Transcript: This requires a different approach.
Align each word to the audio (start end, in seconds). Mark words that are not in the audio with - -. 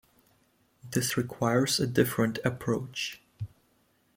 This 0.93 1.15
requires 1.15 1.79
a 1.79 1.85
different 1.85 2.39
approach. 2.43 3.21